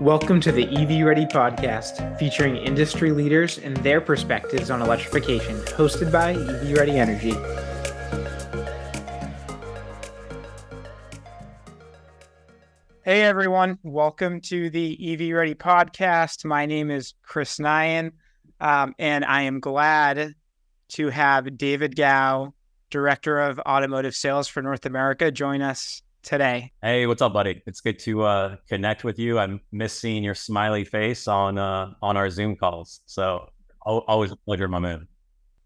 [0.00, 6.12] Welcome to the EV Ready podcast, featuring industry leaders and their perspectives on electrification, hosted
[6.12, 7.32] by EV Ready Energy.
[13.02, 16.44] Hey everyone, welcome to the EV Ready podcast.
[16.44, 18.12] My name is Chris Nihan,
[18.60, 20.36] um, and I am glad
[20.90, 22.54] to have David Gow,
[22.90, 26.72] Director of Automotive Sales for North America, join us today.
[26.82, 27.62] Hey, what's up, buddy?
[27.66, 29.38] It's good to uh, connect with you.
[29.38, 33.00] I miss seeing your smiley face on uh, on our Zoom calls.
[33.06, 33.48] So
[33.80, 35.08] always a pleasure, my man.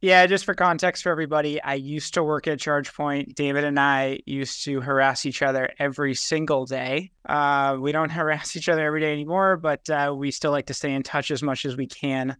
[0.01, 3.35] Yeah, just for context for everybody, I used to work at ChargePoint.
[3.35, 7.13] David and I used to harass each other every single day.
[7.29, 10.75] Uh, we don't harass each other every day anymore, but uh, we still like to
[10.75, 12.37] stay in touch as much as we can.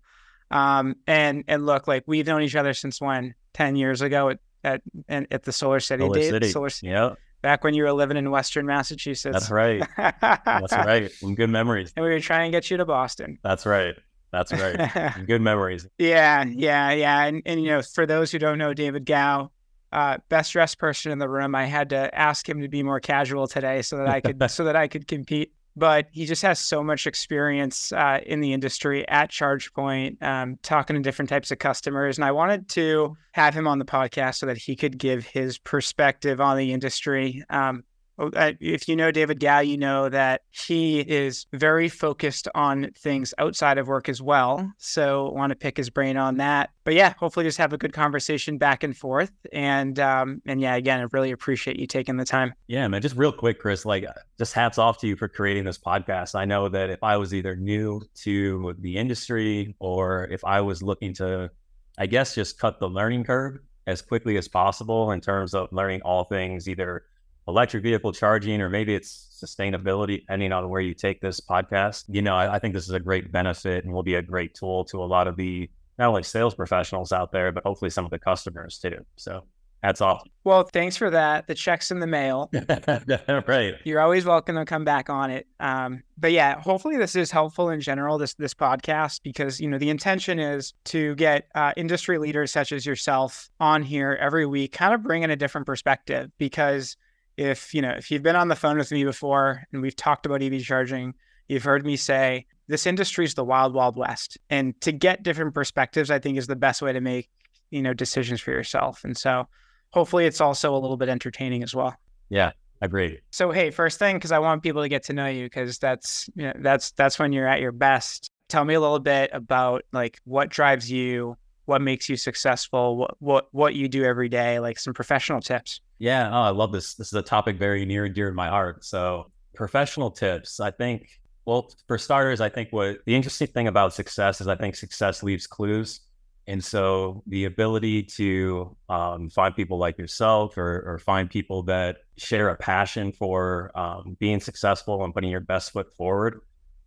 [0.51, 4.39] Um, and and look, like we've known each other since when ten years ago at
[4.65, 5.99] at, at the SolarCity.
[5.99, 6.49] Solar City.
[6.51, 9.35] Solar, yeah back when you were living in Western Massachusetts.
[9.35, 9.83] That's right.
[9.97, 11.11] That's right.
[11.13, 11.93] Some good memories.
[11.97, 13.39] And we were trying to get you to Boston.
[13.43, 13.95] That's right.
[14.31, 15.13] That's right.
[15.27, 15.87] good memories.
[15.99, 17.25] Yeah, yeah, yeah.
[17.25, 19.51] And, and you know, for those who don't know David Gow,
[19.93, 22.99] uh, best dressed person in the room, I had to ask him to be more
[22.99, 26.59] casual today so that I could so that I could compete but he just has
[26.59, 31.59] so much experience uh, in the industry at ChargePoint, um, talking to different types of
[31.59, 32.19] customers.
[32.19, 35.59] And I wanted to have him on the podcast so that he could give his
[35.59, 37.43] perspective on the industry.
[37.49, 37.85] Um,
[38.33, 43.79] if you know David Gow, you know that he is very focused on things outside
[43.79, 44.73] of work as well.
[44.79, 46.71] So want to pick his brain on that.
[46.85, 49.33] But yeah, hopefully just have a good conversation back and forth.
[49.53, 52.55] And um, and yeah, again, I really appreciate you taking the time.
[52.67, 53.03] Yeah, man.
[53.03, 53.85] Just real quick, Chris.
[53.85, 54.05] Like,
[54.39, 56.35] just hats off to you for creating this podcast.
[56.35, 60.83] I know that if I was either new to the industry or if I was
[60.83, 61.51] looking to,
[61.99, 66.03] I guess, just cut the learning curve as quickly as possible in terms of learning
[66.03, 67.05] all things either
[67.49, 72.05] electric vehicle charging, or maybe it's sustainability, depending on where you take this podcast.
[72.09, 74.55] You know, I, I, think this is a great benefit and will be a great
[74.55, 78.05] tool to a lot of the not only sales professionals out there, but hopefully some
[78.05, 79.05] of the customers too.
[79.17, 79.45] So
[79.83, 80.29] that's awesome.
[80.45, 81.49] Well, thanks for that.
[81.49, 82.51] The check's in the mail.
[83.49, 83.75] right.
[83.85, 85.49] You're always welcome to come back on it.
[85.59, 88.17] Um, but yeah, hopefully this is helpful in general.
[88.17, 92.71] This this podcast because you know the intention is to get uh, industry leaders such
[92.71, 96.97] as yourself on here every week, kind of bring in a different perspective because
[97.37, 100.27] if you know if you've been on the phone with me before and we've talked
[100.27, 101.15] about EV charging,
[101.49, 105.55] you've heard me say this industry is the wild wild west, and to get different
[105.55, 107.29] perspectives, I think is the best way to make
[107.71, 109.03] you know decisions for yourself.
[109.05, 109.49] And so,
[109.91, 111.97] hopefully, it's also a little bit entertaining as well.
[112.29, 113.21] Yeah, agreed.
[113.31, 116.29] So hey, first thing, because I want people to get to know you, because that's
[116.35, 118.31] you know, that's that's when you're at your best.
[118.49, 123.15] Tell me a little bit about like what drives you, what makes you successful, what
[123.19, 125.81] what what you do every day, like some professional tips.
[126.03, 126.95] Yeah, oh, I love this.
[126.95, 128.85] This is a topic very near and dear to my heart.
[128.85, 130.59] So, professional tips.
[130.59, 131.09] I think,
[131.45, 135.23] well, for starters, I think what the interesting thing about success is I think success
[135.23, 136.01] leaves clues.
[136.49, 141.99] And so, the ability to um, find people like yourself or, or, find people that
[142.19, 146.41] share a passion for um, being successful and putting your best foot forward,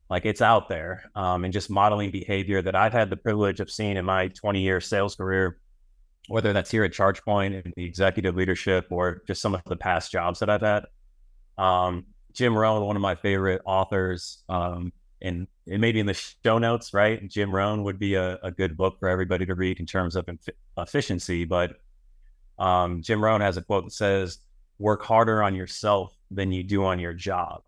[0.09, 1.09] like it's out there.
[1.15, 4.59] Um, and just modeling behavior that I've had the privilege of seeing in my 20
[4.59, 5.57] year sales career
[6.27, 10.11] whether that's here at ChargePoint and the executive leadership or just some of the past
[10.11, 10.85] jobs that I've had.
[11.57, 14.91] Um, Jim Rohn, one of my favorite authors, um,
[15.21, 16.13] and it may be in the
[16.43, 17.27] show notes, right?
[17.29, 20.27] Jim Rohn would be a, a good book for everybody to read in terms of
[20.27, 21.45] inf- efficiency.
[21.45, 21.77] But
[22.59, 24.39] um, Jim Rohn has a quote that says,
[24.77, 27.61] work harder on yourself than you do on your job.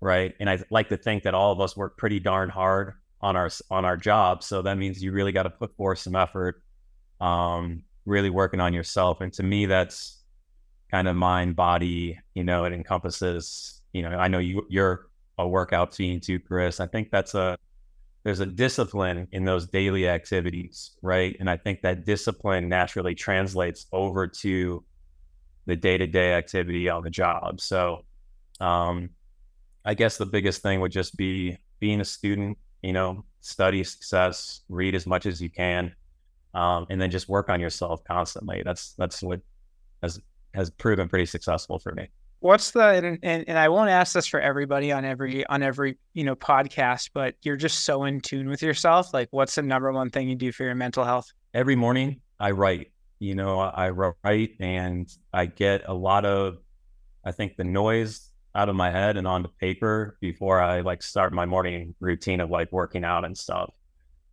[0.00, 0.34] Right.
[0.38, 3.50] And I like to think that all of us work pretty darn hard on our
[3.70, 4.44] on our job.
[4.44, 6.62] So that means you really got to put forth some effort
[7.20, 9.20] um, really working on yourself.
[9.20, 10.22] And to me, that's
[10.90, 15.46] kind of mind, body, you know, it encompasses, you know, I know you, you're a
[15.46, 16.80] workout fiend too, Chris.
[16.80, 17.58] I think that's a,
[18.24, 21.36] there's a discipline in those daily activities, right?
[21.40, 24.84] And I think that discipline naturally translates over to
[25.66, 27.60] the day to day activity on the job.
[27.60, 28.04] So,
[28.60, 29.10] um,
[29.84, 34.62] I guess the biggest thing would just be being a student, you know, study success,
[34.68, 35.94] read as much as you can,
[36.58, 38.62] um, and then just work on yourself constantly.
[38.64, 39.40] That's that's what
[40.02, 40.20] has
[40.54, 42.08] has proven pretty successful for me.
[42.40, 45.98] What's the and, and, and I won't ask this for everybody on every on every
[46.14, 49.14] you know podcast, but you're just so in tune with yourself.
[49.14, 51.32] Like, what's the number one thing you do for your mental health?
[51.54, 52.90] Every morning, I write.
[53.20, 56.58] You know, I write and I get a lot of,
[57.24, 61.32] I think, the noise out of my head and onto paper before I like start
[61.32, 63.72] my morning routine of like working out and stuff.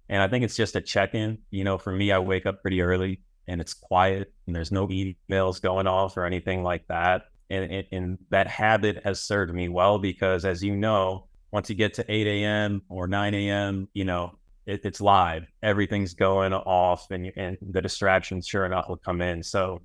[0.09, 1.39] And I think it's just a check in.
[1.51, 4.87] You know, for me, I wake up pretty early and it's quiet and there's no
[4.87, 7.23] emails going off or anything like that.
[7.49, 11.75] And, and, and that habit has served me well because, as you know, once you
[11.75, 12.81] get to 8 a.m.
[12.89, 15.45] or 9 a.m., you know, it, it's live.
[15.61, 19.43] Everything's going off and, and the distractions, sure enough, will come in.
[19.43, 19.81] So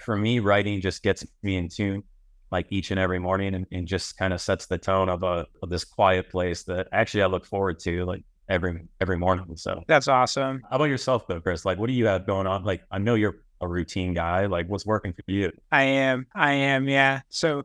[0.00, 2.04] for me, writing just gets me in tune
[2.50, 5.46] like each and every morning and, and just kind of sets the tone of a
[5.62, 9.56] of this quiet place that actually I look forward to like every every morning.
[9.56, 10.62] So that's awesome.
[10.70, 11.64] How about yourself though, Chris?
[11.64, 12.64] Like what do you have going on?
[12.64, 14.46] Like I know you're a routine guy.
[14.46, 15.52] Like what's working for you?
[15.70, 16.26] I am.
[16.34, 17.20] I am, yeah.
[17.28, 17.64] So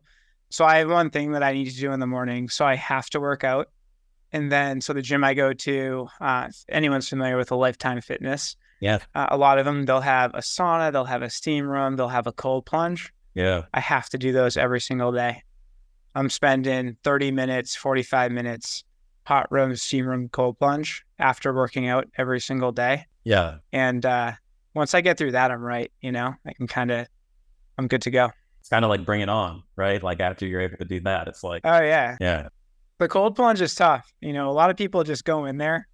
[0.49, 2.49] so I have one thing that I need to do in the morning.
[2.49, 3.69] So I have to work out.
[4.31, 8.55] And then so the gym I go to, uh, anyone's familiar with a lifetime fitness.
[8.79, 8.99] Yeah.
[9.15, 12.07] Uh, a lot of them, they'll have a sauna, they'll have a steam room, they'll
[12.07, 13.13] have a cold plunge.
[13.33, 13.63] Yeah.
[13.73, 15.43] I have to do those every single day.
[16.15, 18.83] I'm spending 30 minutes, 45 minutes,
[19.25, 23.05] hot room, steam room, cold plunge after working out every single day.
[23.23, 23.57] Yeah.
[23.71, 24.33] And uh,
[24.73, 25.91] once I get through that, I'm right.
[26.01, 27.07] You know, I can kind of,
[27.77, 28.31] I'm good to go.
[28.59, 30.01] It's kind of like bring it on, right?
[30.01, 32.17] Like after you're able to do that, it's like, oh, yeah.
[32.19, 32.49] Yeah.
[32.99, 34.11] The cold plunge is tough.
[34.21, 35.87] You know, a lot of people just go in there.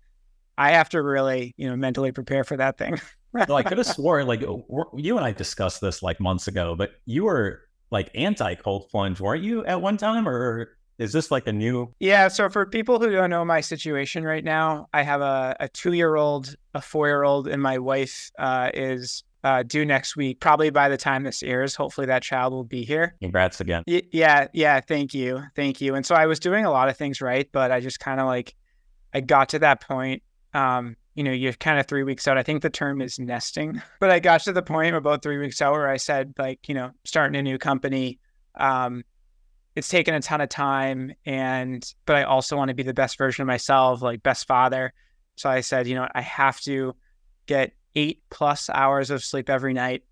[0.57, 2.99] I have to really, you know, mentally prepare for that thing.
[3.33, 6.91] well, I could have sworn like you and I discussed this like months ago, but
[7.05, 7.61] you were
[7.91, 10.27] like anti cold plunge, weren't you at one time?
[10.27, 11.91] Or is this like a new?
[11.99, 12.27] Yeah.
[12.27, 15.93] So for people who don't know my situation right now, I have a, a two
[15.93, 20.41] year old, a four year old, and my wife uh, is uh, due next week.
[20.41, 23.15] Probably by the time this airs, hopefully that child will be here.
[23.21, 23.83] Congrats again.
[23.87, 24.47] Y- yeah.
[24.53, 24.81] Yeah.
[24.81, 25.41] Thank you.
[25.55, 25.95] Thank you.
[25.95, 28.27] And so I was doing a lot of things right, but I just kind of
[28.27, 28.53] like,
[29.13, 30.21] I got to that point.
[30.53, 32.37] Um, you know, you're kind of three weeks out.
[32.37, 35.61] I think the term is nesting, but I got to the point about three weeks
[35.61, 38.19] out where I said, like, you know, starting a new company,
[38.55, 39.03] um,
[39.75, 43.17] it's taken a ton of time and but I also want to be the best
[43.17, 44.93] version of myself, like best father.
[45.35, 46.95] So I said, you know, I have to
[47.45, 50.03] get eight plus hours of sleep every night.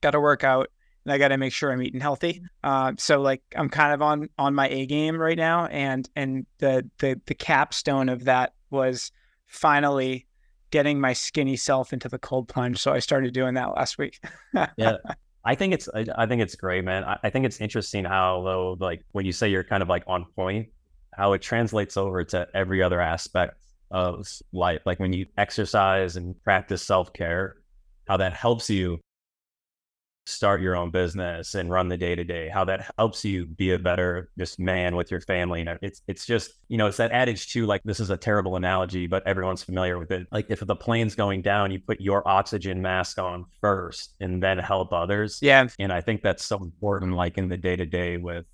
[0.00, 0.68] Got to work out,
[1.04, 2.42] and I got to make sure I'm eating healthy.
[2.62, 6.46] Uh, so like I'm kind of on on my A game right now, and and
[6.58, 9.12] the the the capstone of that was
[9.46, 10.26] finally
[10.70, 12.80] getting my skinny self into the cold plunge.
[12.80, 14.20] So I started doing that last week.
[14.76, 14.96] yeah.
[15.44, 17.04] I think it's I, think it's great, man.
[17.04, 20.04] I, I, think it's interesting how though like when you say you're kind of like
[20.06, 20.68] on point,
[21.12, 23.54] how it translates over to every other aspect
[23.90, 24.80] of life.
[24.86, 27.56] Like when you exercise and practice self care,
[28.08, 29.00] how that helps you
[30.26, 33.72] start your own business and run the day to day, how that helps you be
[33.72, 35.60] a better just man with your family.
[35.60, 38.56] And it's it's just, you know, it's that adage too, like this is a terrible
[38.56, 40.26] analogy, but everyone's familiar with it.
[40.32, 44.58] Like if the plane's going down, you put your oxygen mask on first and then
[44.58, 45.38] help others.
[45.42, 45.68] Yeah.
[45.78, 48.46] And I think that's so important, like in the day to day with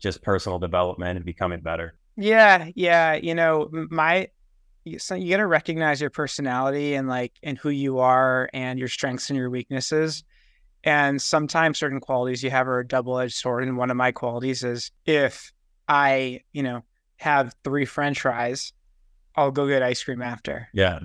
[0.00, 1.94] just personal development and becoming better.
[2.16, 2.68] Yeah.
[2.74, 3.14] Yeah.
[3.14, 4.28] You know, my
[4.98, 8.88] so you got to recognize your personality and like and who you are and your
[8.88, 10.24] strengths and your weaknesses
[10.84, 13.64] and sometimes certain qualities you have are a double edged sword.
[13.64, 15.52] And one of my qualities is if
[15.88, 16.82] I, you know,
[17.16, 18.72] have three French fries,
[19.36, 20.68] I'll go get ice cream after.
[20.72, 21.00] Yeah.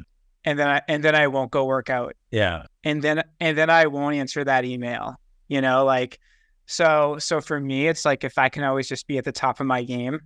[0.45, 2.15] And then I and then I won't go work out.
[2.31, 2.65] Yeah.
[2.83, 5.15] And then and then I won't answer that email.
[5.47, 6.19] You know, like
[6.65, 9.59] so so for me, it's like if I can always just be at the top
[9.59, 10.19] of my game,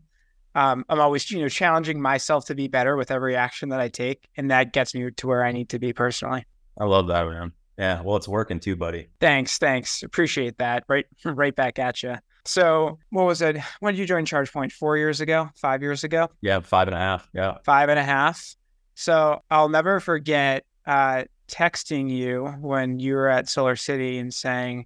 [0.55, 3.89] um, I'm always you know challenging myself to be better with every action that I
[3.89, 6.45] take, and that gets me to where I need to be personally.
[6.79, 7.53] I love that, man.
[7.77, 9.07] Yeah, well, it's working too, buddy.
[9.19, 10.01] Thanks, thanks.
[10.01, 10.83] Appreciate that.
[10.88, 12.15] Right, right back at you.
[12.45, 13.57] So, what was it?
[13.81, 14.71] When did you join ChargePoint?
[14.71, 15.49] Four years ago?
[15.56, 16.30] Five years ago?
[16.42, 17.30] Yeah, five and a half.
[17.33, 18.56] Yeah, five and a half.
[18.95, 24.85] So, I'll never forget uh, texting you when you were at SolarCity and saying,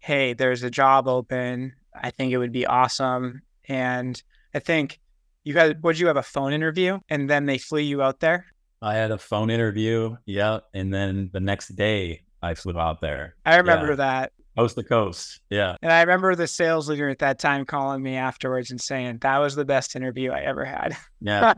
[0.00, 1.72] "Hey, there's a job open.
[1.94, 4.22] I think it would be awesome." And
[4.54, 5.00] I think
[5.44, 8.44] you had, would you have a phone interview, and then they flew you out there.
[8.82, 10.16] I had a phone interview.
[10.26, 13.34] Yeah, and then the next day I flew out there.
[13.44, 13.96] I remember yeah.
[13.96, 14.32] that.
[14.56, 15.40] Coast to coast.
[15.50, 15.76] Yeah.
[15.82, 19.38] And I remember the sales leader at that time calling me afterwards and saying, that
[19.38, 20.96] was the best interview I ever had.
[21.20, 21.54] Yeah.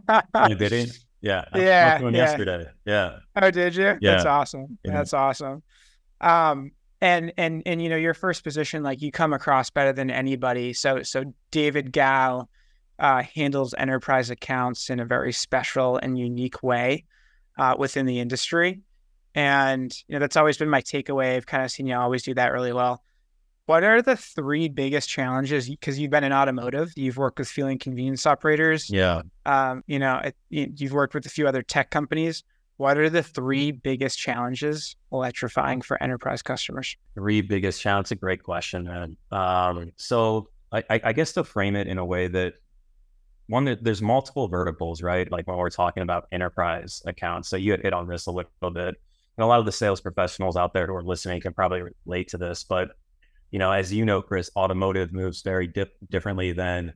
[0.48, 0.90] you did it?
[1.22, 1.44] Yeah.
[1.52, 2.00] I yeah.
[2.00, 2.08] yeah.
[2.08, 2.66] yesterday.
[2.86, 3.18] Yeah.
[3.36, 3.98] Oh, did you?
[4.00, 4.12] Yeah.
[4.12, 4.78] That's awesome.
[4.82, 4.92] Yeah.
[4.92, 5.62] That's awesome.
[6.18, 6.70] Um,
[7.00, 10.72] and and and you know your first position like you come across better than anybody
[10.72, 12.48] so so david gow
[12.98, 17.04] uh, handles enterprise accounts in a very special and unique way
[17.58, 18.80] uh, within the industry
[19.34, 21.36] and you know that's always been my takeaway.
[21.36, 23.02] I've kind of seen you always do that really well.
[23.66, 25.68] What are the three biggest challenges?
[25.68, 28.90] Because you've been in automotive, you've worked with fueling convenience operators.
[28.90, 29.22] Yeah.
[29.46, 32.42] Um, you know, it, you've worked with a few other tech companies.
[32.78, 36.96] What are the three biggest challenges electrifying for enterprise customers?
[37.14, 38.10] Three biggest challenges.
[38.10, 39.16] A great question, man.
[39.30, 42.54] Um, so I, I guess to frame it in a way that
[43.48, 45.30] one, there's multiple verticals, right?
[45.30, 47.48] Like when we're talking about enterprise accounts.
[47.48, 48.96] So you had hit on this a little bit
[49.36, 52.28] and a lot of the sales professionals out there who are listening can probably relate
[52.28, 52.64] to this.
[52.64, 52.90] But
[53.50, 56.92] you know, as you know, Chris, automotive moves very dip- differently than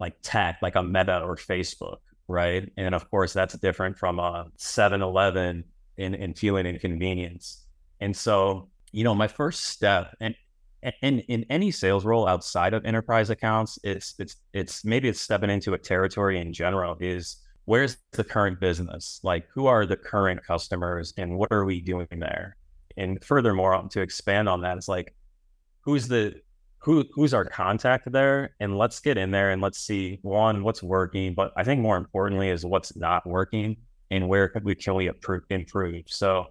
[0.00, 2.70] like tech, like a Meta or Facebook, right?
[2.76, 5.64] And of course, that's different from a 7 Eleven
[5.96, 7.64] in, in fueling convenience.
[8.00, 10.34] And so, you know, my first step, and
[11.02, 15.50] and in any sales role outside of enterprise accounts, it's it's it's maybe it's stepping
[15.50, 19.20] into a territory in general is where's the current business?
[19.22, 22.56] Like who are the current customers and what are we doing there?
[22.96, 25.14] And furthermore, um, to expand on that, it's like
[25.82, 26.34] who's the
[26.78, 30.82] who who's our contact there and let's get in there and let's see one what's
[30.82, 33.76] working but i think more importantly is what's not working
[34.10, 35.10] and where could we can we
[35.50, 36.46] improve so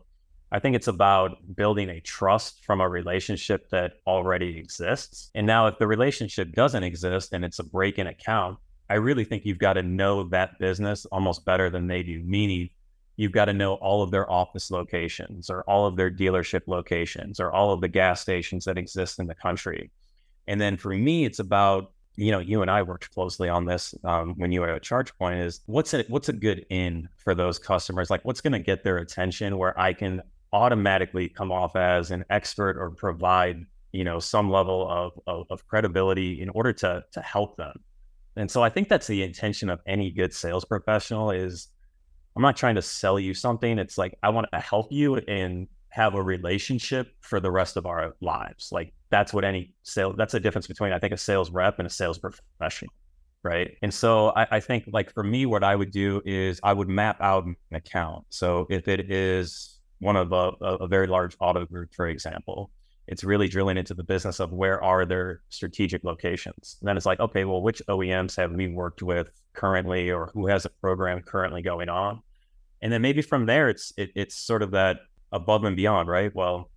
[0.51, 5.67] i think it's about building a trust from a relationship that already exists and now
[5.67, 8.57] if the relationship doesn't exist and it's a break in account
[8.89, 12.69] i really think you've got to know that business almost better than they do meaning
[13.17, 17.39] you've got to know all of their office locations or all of their dealership locations
[17.39, 19.89] or all of the gas stations that exist in the country
[20.47, 23.93] and then for me, it's about you know, you and I worked closely on this
[24.05, 25.43] um, when you were at ChargePoint.
[25.45, 28.09] Is what's a what's a good in for those customers?
[28.09, 30.21] Like, what's going to get their attention where I can
[30.53, 35.67] automatically come off as an expert or provide you know some level of, of, of
[35.67, 37.83] credibility in order to to help them.
[38.37, 41.67] And so I think that's the intention of any good sales professional is
[42.35, 43.79] I'm not trying to sell you something.
[43.79, 47.85] It's like I want to help you and have a relationship for the rest of
[47.85, 48.69] our lives.
[48.71, 51.87] Like that's what any sales that's the difference between I think a sales rep and
[51.87, 52.91] a sales professional.
[53.43, 53.77] Right.
[53.81, 56.89] And so I, I think like for me, what I would do is I would
[56.89, 58.25] map out an account.
[58.29, 62.71] So if it is one of a, a very large auto group, for example,
[63.07, 66.77] it's really drilling into the business of where are their strategic locations.
[66.79, 70.47] And then it's like, okay, well, which OEMs have we worked with currently or who
[70.47, 72.21] has a program currently going on?
[72.81, 74.97] And then maybe from there, it's it, it's sort of that
[75.31, 76.33] above and beyond, right?
[76.33, 76.69] Well,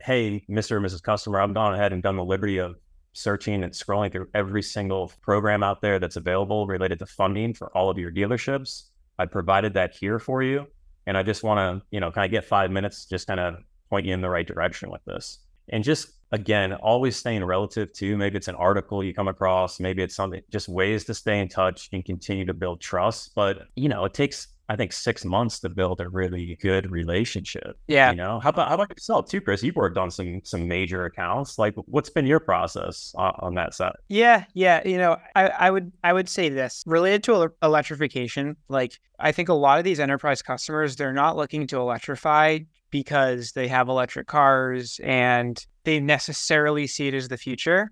[0.00, 0.76] hey, Mr.
[0.76, 1.02] and Mrs.
[1.02, 2.76] Customer, I've gone ahead and done the liberty of
[3.12, 7.76] searching and scrolling through every single program out there that's available related to funding for
[7.76, 8.84] all of your dealerships.
[9.18, 10.66] I provided that here for you.
[11.06, 13.56] And I just want to, you know, kind of get five minutes, just kind of
[13.90, 15.38] point you in the right direction with this.
[15.68, 20.02] And just again, always staying relative to maybe it's an article you come across, maybe
[20.02, 23.32] it's something, just ways to stay in touch and continue to build trust.
[23.34, 27.78] But, you know, it takes I think six months to build a really good relationship.
[27.88, 28.10] Yeah.
[28.10, 29.62] You know, how about how about yourself too, Chris?
[29.62, 31.58] You've worked on some some major accounts.
[31.58, 33.92] Like, what's been your process on, on that side?
[34.08, 34.86] Yeah, yeah.
[34.88, 38.56] You know, I, I would I would say this related to electrification.
[38.68, 42.60] Like, I think a lot of these enterprise customers they're not looking to electrify
[42.90, 47.90] because they have electric cars and they necessarily see it as the future.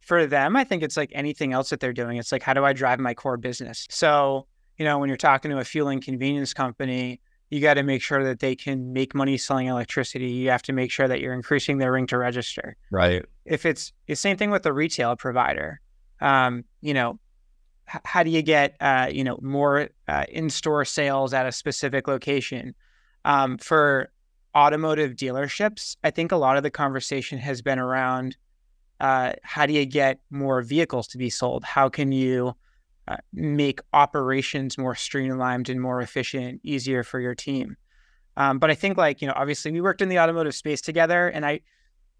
[0.00, 2.16] For them, I think it's like anything else that they're doing.
[2.16, 3.86] It's like, how do I drive my core business?
[3.90, 4.46] So
[4.78, 8.24] you know, when you're talking to a fueling convenience company, you got to make sure
[8.24, 10.26] that they can make money selling electricity.
[10.26, 12.76] You have to make sure that you're increasing their ring to register.
[12.90, 13.24] Right.
[13.44, 15.80] If it's the same thing with the retail provider,
[16.20, 17.18] um, you know,
[17.92, 22.08] h- how do you get uh, you know more uh, in-store sales at a specific
[22.08, 22.74] location?
[23.24, 24.10] Um, for
[24.56, 28.36] automotive dealerships, I think a lot of the conversation has been around
[28.98, 31.64] uh, how do you get more vehicles to be sold?
[31.64, 32.54] How can you
[33.08, 37.76] uh, make operations more streamlined and more efficient, easier for your team.
[38.36, 41.28] Um, but I think like, you know, obviously we worked in the automotive space together
[41.28, 41.60] and I,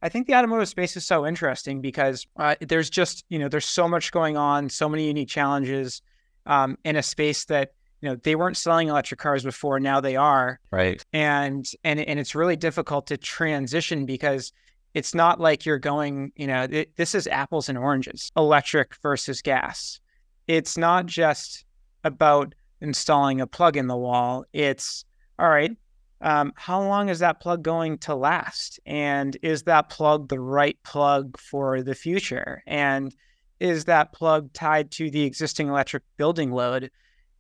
[0.01, 3.67] I think the automotive space is so interesting because uh, there's just, you know, there's
[3.67, 6.03] so much going on, so many unique challenges
[6.47, 10.17] um, in a space that, you know, they weren't selling electric cars before, now they
[10.17, 10.61] are.
[10.71, 11.05] Right.
[11.13, 14.53] And, and, and it's really difficult to transition because
[14.95, 19.43] it's not like you're going, you know, it, this is apples and oranges, electric versus
[19.43, 20.01] gas
[20.47, 21.65] it's not just
[22.05, 24.45] about installing a plug in the wall.
[24.53, 25.05] It's
[25.39, 25.73] all right.
[26.21, 28.81] Um, how long is that plug going to last?
[28.87, 32.63] And is that plug the right plug for the future?
[32.67, 33.15] And
[33.61, 36.91] is that plug tied to the existing electric building load?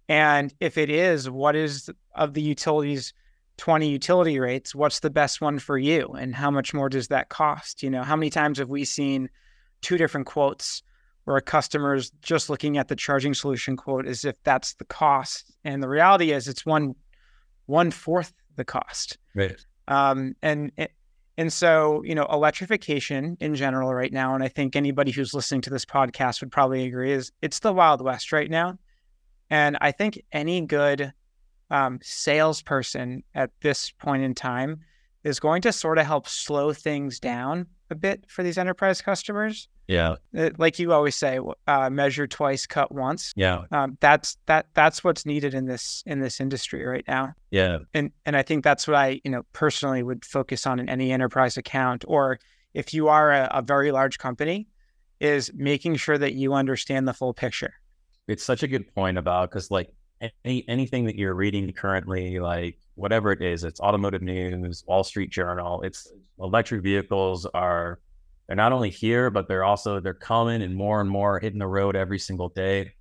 [0.08, 3.12] And if it is, what is of the utilities
[3.58, 4.74] 20 utility rates?
[4.74, 6.08] What's the best one for you?
[6.08, 7.82] And how much more does that cost?
[7.82, 9.28] You know, how many times have we seen
[9.82, 10.82] two different quotes
[11.26, 14.84] where a customer is just looking at the charging solution quote as if that's the
[14.84, 15.52] cost.
[15.64, 16.94] And the reality is it's one
[17.66, 19.18] one fourth the cost.
[19.34, 19.58] Right.
[19.88, 20.70] Um, and
[21.36, 25.62] and so you know electrification in general right now, and I think anybody who's listening
[25.62, 28.78] to this podcast would probably agree is it's the wild west right now.
[29.50, 31.12] And I think any good
[31.70, 34.80] um, salesperson at this point in time
[35.24, 39.68] is going to sort of help slow things down a bit for these enterprise customers
[39.88, 40.16] yeah.
[40.36, 43.32] Uh, like you always say, uh, measure twice, cut once.
[43.36, 43.64] Yeah.
[43.70, 47.34] Um, that's that that's what's needed in this in this industry right now.
[47.50, 47.78] Yeah.
[47.94, 51.12] And and I think that's what I you know personally would focus on in any
[51.12, 52.38] enterprise account, or
[52.74, 54.66] if you are a, a very large company,
[55.20, 57.74] is making sure that you understand the full picture.
[58.28, 59.90] It's such a good point about because like
[60.44, 65.30] any anything that you're reading currently, like whatever it is, it's automotive news, Wall Street
[65.30, 68.00] Journal, it's electric vehicles are
[68.46, 71.66] they're not only here, but they're also they're coming and more and more hitting the
[71.66, 72.92] road every single day.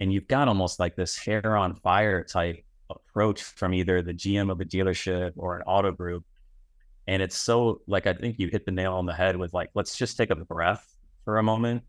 [0.00, 4.50] And you've got almost like this hair on fire type approach from either the GM
[4.50, 6.24] of a dealership or an auto group.
[7.06, 9.70] And it's so like I think you hit the nail on the head with like,
[9.74, 11.82] let's just take a breath for a moment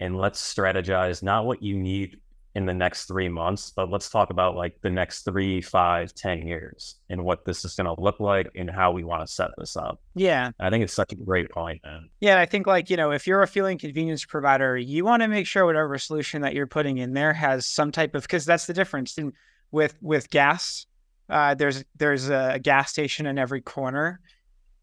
[0.00, 2.18] and let's strategize not what you need
[2.54, 6.44] in the next three months, but let's talk about like the next three, five, ten
[6.44, 9.50] years and what this is going to look like and how we want to set
[9.58, 10.00] this up.
[10.14, 10.50] Yeah.
[10.58, 12.08] I think it's such a great point, man.
[12.20, 12.40] Yeah.
[12.40, 15.46] I think like, you know, if you're a fueling convenience provider, you want to make
[15.46, 18.74] sure whatever solution that you're putting in there has some type of, because that's the
[18.74, 19.32] difference in
[19.70, 20.86] with, with gas.
[21.28, 24.20] Uh, there's, there's a gas station in every corner,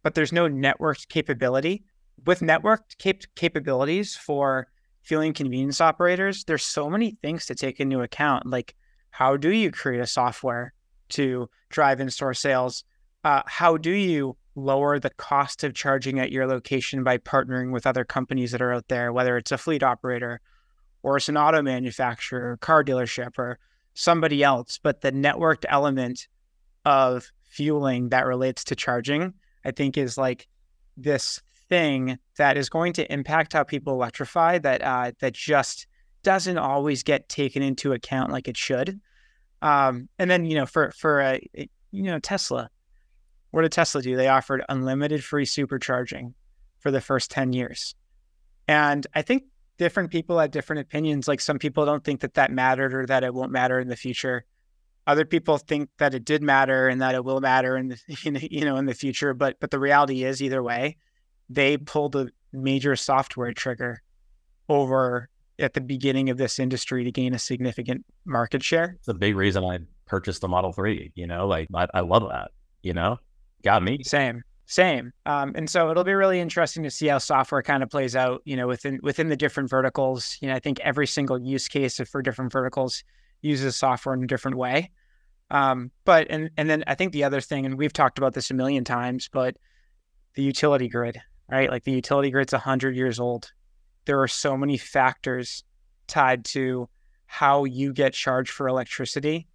[0.02, 1.84] but there's no networked capability
[2.26, 4.68] with networked cap- capabilities for
[5.06, 8.48] fueling convenience operators, there's so many things to take into account.
[8.48, 8.76] Like,
[9.12, 10.74] how do you create a software
[11.10, 12.84] to drive in store sales?
[13.24, 17.86] Uh, how do you lower the cost of charging at your location by partnering with
[17.86, 20.42] other companies that are out there, whether it's a fleet operator
[21.04, 23.60] or it's an auto manufacturer, car dealership, or
[23.94, 24.80] somebody else?
[24.82, 26.28] But the networked element
[26.84, 29.34] of fueling that relates to charging,
[29.64, 30.48] I think, is like
[30.98, 35.88] this thing that is going to impact how people electrify that uh, that just
[36.24, 39.00] doesn't always get taken into account like it should.
[39.62, 41.42] Um, and then you know for for a
[41.92, 42.70] you know Tesla,
[43.52, 44.16] what did Tesla do?
[44.16, 46.34] They offered unlimited free supercharging
[46.80, 47.96] for the first ten years,
[48.68, 49.44] and I think
[49.78, 51.28] different people have different opinions.
[51.28, 53.96] Like some people don't think that that mattered or that it won't matter in the
[53.96, 54.46] future.
[55.08, 58.00] Other people think that it did matter and that it will matter in the
[58.52, 59.34] you know in the future.
[59.34, 60.98] But but the reality is either way,
[61.50, 64.02] they pulled a major software trigger
[64.70, 68.96] over at the beginning of this industry to gain a significant market share.
[69.00, 72.28] It's a big reason I purchased the Model 3, you know, like I, I love
[72.30, 72.52] that,
[72.84, 73.20] you know,
[73.64, 74.04] got me.
[74.04, 74.44] Same.
[74.68, 75.14] Same.
[75.28, 78.42] Um, and so it'll be really interesting to see how software kind of plays out,
[78.46, 80.38] you know, within within the different verticals.
[80.42, 83.04] You know, I think every single use case for different verticals
[83.44, 84.90] uses software in a different way.
[85.52, 88.50] Um, but and and then I think the other thing, and we've talked about this
[88.50, 89.56] a million times, but
[90.34, 91.70] the utility grid right?
[91.70, 93.52] Like the utility grid's 100 years old.
[94.06, 95.64] There are so many factors
[96.08, 96.90] tied to
[97.26, 99.48] how you get charged for electricity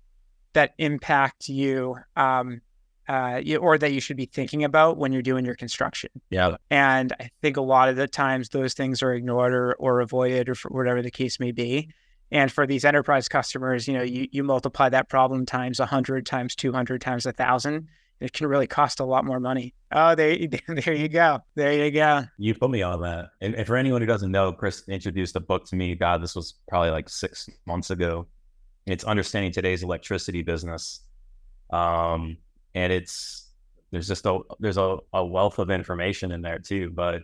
[0.53, 2.61] that impact you, um,
[3.09, 6.11] uh, or that you should be thinking about when you're doing your construction.
[6.31, 6.57] Yeah.
[6.70, 10.48] And I think a lot of the times those things are ignored or, or avoided
[10.48, 11.90] or whatever the case may be.
[12.33, 16.55] And for these enterprise customers, you know, you, you multiply that problem times 100, times
[16.55, 17.88] 200, times a 1,000,
[18.21, 19.75] it can really cost a lot more money.
[19.93, 20.37] Oh, there,
[20.69, 21.41] there you go.
[21.55, 22.25] There you go.
[22.39, 23.31] You put me on that.
[23.41, 25.95] And, and for anyone who doesn't know, Chris introduced a book to me.
[25.95, 28.27] God, this was probably like six months ago.
[28.87, 31.01] It's understanding today's electricity business.
[31.71, 32.37] Um,
[32.75, 33.49] and it's
[33.91, 36.91] there's just a there's a, a wealth of information in there too.
[36.91, 37.23] But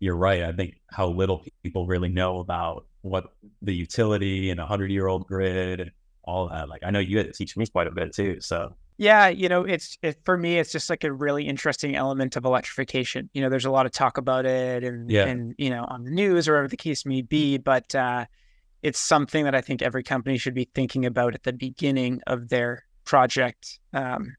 [0.00, 0.42] you're right.
[0.42, 5.06] I think how little people really know about what the utility and a hundred year
[5.06, 5.90] old grid and
[6.24, 6.68] all that.
[6.68, 8.40] Like I know you had to teach me quite a bit too.
[8.40, 12.36] So yeah, you know, it's it, for me, it's just like a really interesting element
[12.36, 13.28] of electrification.
[13.34, 15.26] You know, there's a lot of talk about it, and yeah.
[15.26, 18.24] and you know, on the news or whatever the case may be, but uh,
[18.82, 22.48] it's something that I think every company should be thinking about at the beginning of
[22.48, 24.34] their project, um,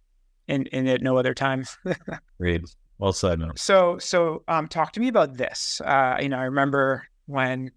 [0.47, 1.65] and and at no other time.
[2.39, 2.63] Read
[2.97, 3.39] well said.
[3.39, 3.51] Man.
[3.57, 5.81] So so um, talk to me about this.
[5.85, 7.71] Uh, you know, I remember when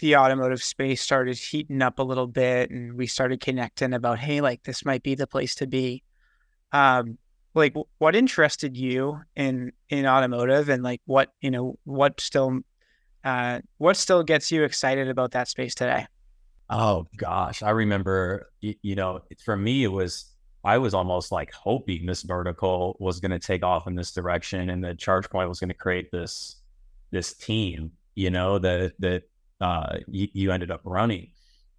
[0.00, 4.40] the automotive space started heating up a little bit and we started connecting about hey
[4.40, 6.02] like this might be the place to be.
[6.72, 7.18] Um
[7.54, 12.60] like what interested you in in automotive and like what you know what still
[13.24, 16.06] uh what still gets you excited about that space today?
[16.70, 17.62] Oh gosh.
[17.62, 20.30] I remember you, know for me it was
[20.64, 24.70] i was almost like hoping this vertical was going to take off in this direction
[24.70, 26.56] and the ChargePoint was going to create this
[27.10, 29.24] this team you know that that
[29.62, 31.30] uh, you, you ended up running.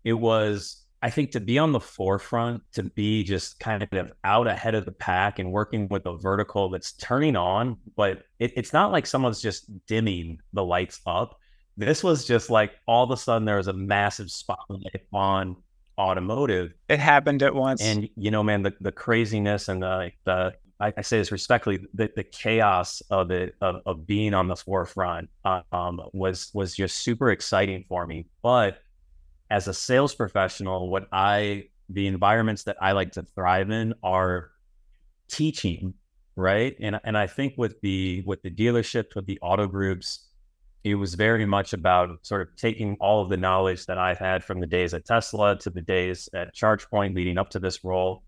[0.03, 4.47] It was, I think, to be on the forefront, to be just kind of out
[4.47, 8.73] ahead of the pack and working with a vertical that's turning on, but it, it's
[8.73, 11.37] not like someone's just dimming the lights up.
[11.75, 15.57] This was just like all of a sudden there was a massive spotlight on
[15.97, 16.73] automotive.
[16.89, 17.81] It happened at once.
[17.81, 21.86] And you know, man, the, the craziness and the the I, I, say this respectfully,
[21.93, 26.97] the, the chaos of it of, of being on the forefront um, was was just
[26.97, 28.25] super exciting for me.
[28.41, 28.79] But
[29.49, 34.51] as a sales professional, what I the environments that I like to thrive in are
[35.29, 35.93] teaching,
[36.36, 36.75] right?
[36.79, 40.27] And and I think with the with the dealerships, with the auto groups,
[40.83, 44.43] it was very much about sort of taking all of the knowledge that I've had
[44.43, 48.23] from the days at Tesla to the days at ChargePoint leading up to this role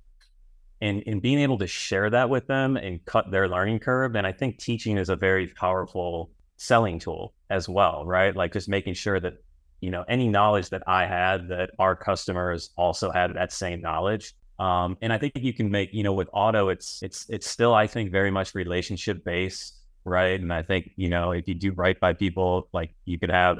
[0.81, 4.15] and, and being able to share that with them and cut their learning curve.
[4.15, 8.35] And I think teaching is a very powerful selling tool as well, right?
[8.35, 9.33] Like just making sure that,
[9.81, 14.33] you know, any knowledge that I had, that our customers also had that same knowledge.
[14.57, 17.73] Um, and I think you can make, you know, with auto, it's it's it's still,
[17.73, 20.39] I think, very much relationship based, right?
[20.39, 23.59] And I think, you know, if you do right by people, like you could have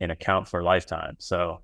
[0.00, 1.16] an account for lifetime.
[1.18, 1.62] So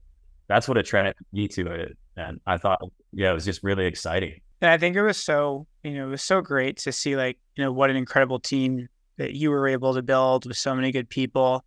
[0.48, 1.98] that's what attracted me to it.
[2.16, 2.80] And I thought,
[3.12, 4.40] yeah, it was just really exciting.
[4.60, 7.38] And I think it was so, you know, it was so great to see like,
[7.56, 10.92] you know, what an incredible team that you were able to build with so many
[10.92, 11.64] good people.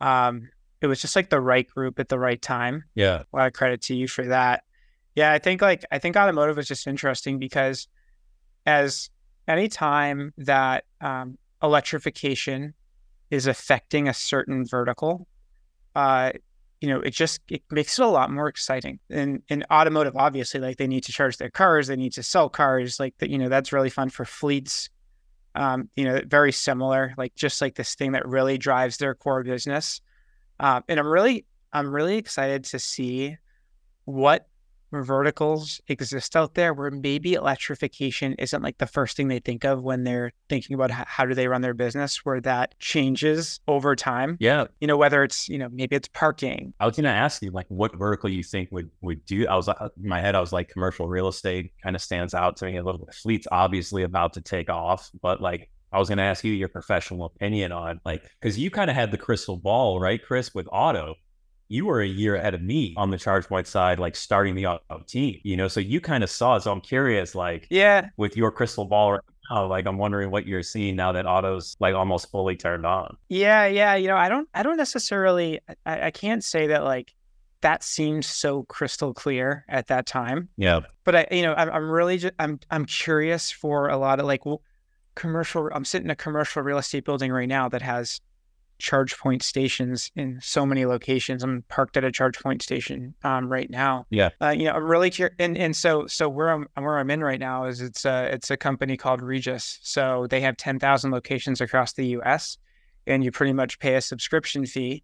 [0.00, 0.48] Um,
[0.80, 2.84] it was just like the right group at the right time.
[2.94, 3.22] Yeah.
[3.32, 4.64] A lot of credit to you for that.
[5.14, 7.88] Yeah, I think like I think automotive is just interesting because
[8.64, 9.10] as
[9.48, 12.74] any time that um, electrification
[13.30, 15.26] is affecting a certain vertical,
[15.94, 16.32] uh,
[16.80, 18.98] you know, it just it makes it a lot more exciting.
[19.10, 22.48] And in automotive, obviously, like they need to charge their cars, they need to sell
[22.48, 24.88] cars, like that, you know, that's really fun for fleets.
[25.54, 29.42] Um, you know, very similar, like just like this thing that really drives their core
[29.42, 30.00] business.
[30.60, 33.36] Uh, and I'm really, I'm really excited to see
[34.04, 34.46] what
[34.92, 39.82] verticals exist out there where maybe electrification isn't like the first thing they think of
[39.82, 43.94] when they're thinking about how, how do they run their business where that changes over
[43.96, 44.36] time.
[44.40, 44.66] Yeah.
[44.80, 46.74] You know whether it's you know maybe it's parking.
[46.80, 49.54] I was going to ask you like what vertical you think would would do i
[49.54, 52.56] was uh, in my head i was like commercial real estate kind of stands out
[52.58, 53.14] to me a little bit.
[53.14, 56.68] Fleet's obviously about to take off but like I was going to ask you your
[56.68, 60.68] professional opinion on like, because you kind of had the crystal ball, right, Chris, with
[60.70, 61.16] auto
[61.70, 64.66] you were a year ahead of me on the charge ChargePoint side, like starting the
[64.66, 66.62] auto team, you know, so you kind of saw it.
[66.62, 70.46] So I'm curious, like, yeah, with your crystal ball right now, like, I'm wondering what
[70.46, 73.16] you're seeing now that auto's like almost fully turned on.
[73.28, 73.66] Yeah.
[73.66, 73.94] Yeah.
[73.94, 77.14] You know, I don't, I don't necessarily, I, I can't say that like
[77.60, 80.48] that seemed so crystal clear at that time.
[80.56, 80.80] Yeah.
[81.04, 84.26] But I, you know, I'm, I'm really, just, I'm, I'm curious for a lot of
[84.26, 84.62] like, well,
[85.14, 88.20] commercial, I'm sitting in a commercial real estate building right now that has
[88.80, 91.42] ChargePoint stations in so many locations.
[91.42, 94.06] I'm parked at a ChargePoint station um, right now.
[94.10, 94.30] Yeah.
[94.40, 95.36] Uh, you know, I'm really curious.
[95.38, 98.50] And, and so, so where I'm, where I'm in right now is it's a, it's
[98.50, 99.78] a company called Regus.
[99.82, 102.58] So they have 10,000 locations across the US
[103.06, 105.02] and you pretty much pay a subscription fee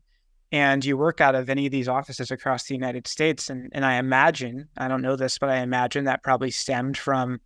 [0.53, 3.51] and you work out of any of these offices across the United States.
[3.51, 7.41] And, and I imagine, I don't know this, but I imagine that probably stemmed from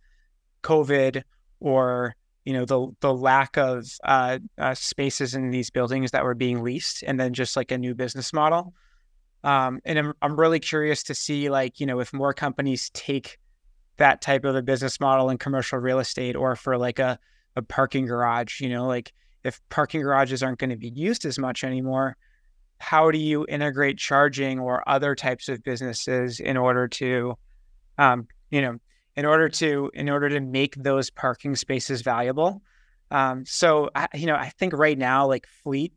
[0.63, 1.23] COVID
[1.59, 6.33] or you know the the lack of uh, uh, spaces in these buildings that were
[6.33, 8.73] being leased, and then just like a new business model.
[9.43, 13.37] Um, and I'm I'm really curious to see like you know if more companies take
[13.97, 17.19] that type of a business model in commercial real estate, or for like a
[17.55, 18.59] a parking garage.
[18.59, 22.17] You know, like if parking garages aren't going to be used as much anymore,
[22.79, 27.37] how do you integrate charging or other types of businesses in order to,
[27.97, 28.77] um, you know,
[29.15, 32.61] in order to in order to make those parking spaces valuable.
[33.09, 35.93] Um, so I, you know, I think right now like fleet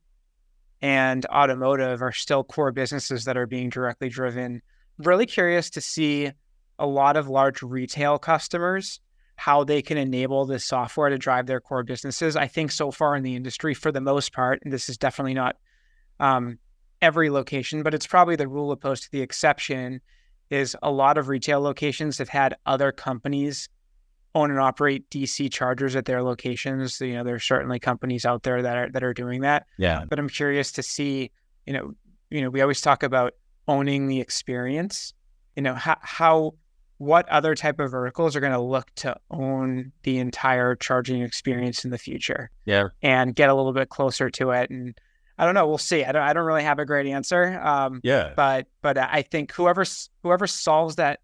[0.83, 4.63] and automotive are still core businesses that are being directly driven.
[4.99, 6.33] Really curious to see
[6.79, 9.01] a lot of large retail customers
[9.37, 12.37] how they can enable this software to drive their core businesses.
[12.37, 15.35] I think so far in the industry, for the most part, and this is definitely
[15.35, 15.57] not
[16.21, 16.59] um,
[17.03, 20.01] every location, but it's probably the rule opposed to the exception
[20.55, 23.69] is a lot of retail locations have had other companies
[24.35, 27.01] own and operate DC chargers at their locations.
[27.01, 29.67] You know, there's certainly companies out there that are that are doing that.
[29.79, 30.05] Yeah.
[30.09, 31.31] But I'm curious to see,
[31.67, 31.93] you know,
[32.31, 33.35] you know, we always talk about
[33.69, 35.15] owning the experience.
[35.57, 36.55] You know, how how
[36.99, 41.85] what other type of verticals are going to look to own the entire charging experience
[41.85, 42.51] in the future?
[42.65, 42.89] Yeah.
[43.03, 44.99] And get a little bit closer to it and
[45.39, 45.67] I don't know.
[45.67, 46.05] We'll see.
[46.05, 46.23] I don't.
[46.23, 47.61] I don't really have a great answer.
[47.61, 48.33] Um, yeah.
[48.37, 49.85] But but I think whoever
[50.23, 51.21] whoever solves that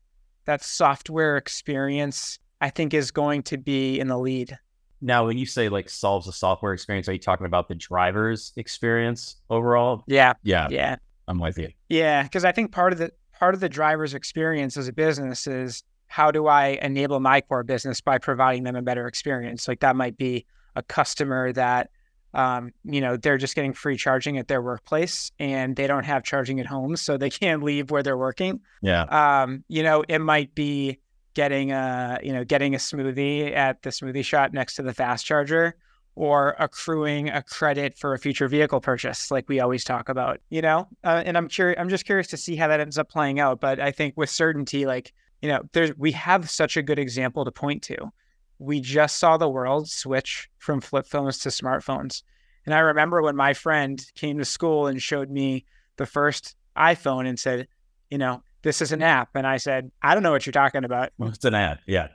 [0.47, 4.59] that software experience, I think is going to be in the lead.
[5.01, 8.53] Now, when you say like solves the software experience, are you talking about the driver's
[8.57, 10.05] experience overall?
[10.07, 10.35] Yeah.
[10.43, 10.69] Yeah.
[10.71, 10.97] Yeah.
[11.29, 11.69] I'm with you.
[11.89, 15.47] Yeah, because I think part of the part of the driver's experience as a business
[15.47, 19.69] is how do I enable my core business by providing them a better experience?
[19.69, 20.45] Like that might be
[20.75, 21.91] a customer that
[22.35, 26.23] um, you know, they're just getting free charging at their workplace and they don't have
[26.23, 28.61] charging at home, so they can't leave where they're working.
[28.83, 29.03] Yeah.
[29.05, 31.01] Um, you know, it might be
[31.35, 35.25] getting a, you know, getting a smoothie at the smoothie shop next to the fast
[35.25, 35.77] charger
[36.17, 40.61] or accruing a credit for a future vehicle purchase, like we always talk about, you
[40.61, 40.87] know?
[41.05, 43.61] Uh, and I'm curious, I'm just curious to see how that ends up playing out.
[43.61, 47.45] But I think with certainty, like, you know, there's, we have such a good example
[47.45, 48.13] to point to
[48.61, 52.23] we just saw the world switch from flip phones to smartphones.
[52.67, 55.65] And I remember when my friend came to school and showed me
[55.97, 57.67] the first iPhone and said,
[58.11, 59.31] you know, this is an app.
[59.35, 61.11] And I said, I don't know what you're talking about.
[61.17, 61.81] Well, it's an app.
[61.87, 62.09] Yeah.